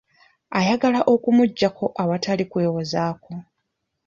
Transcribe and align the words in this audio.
Ayagala 0.59 0.99
okumugyako 1.13 1.85
awatali 2.01 2.43
kwewozaako. 2.51 3.33